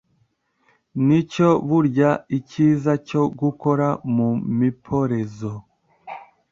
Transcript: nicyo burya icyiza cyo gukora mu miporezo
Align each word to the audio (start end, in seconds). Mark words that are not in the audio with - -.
nicyo 1.05 1.49
burya 1.67 2.11
icyiza 2.37 2.91
cyo 3.07 3.23
gukora 3.39 3.87
mu 4.15 4.29
miporezo 4.59 5.51